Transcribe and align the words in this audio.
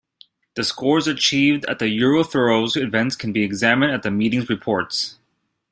The 0.55 0.63
scores 0.63 1.05
achieved 1.07 1.63
at 1.65 1.79
Euro-throwers 1.79 2.75
events 2.75 3.15
can 3.15 3.31
be 3.31 3.43
examined 3.43 3.91
at 3.93 4.01
the 4.01 4.09
meetings' 4.09 4.49
reports. 4.49 5.19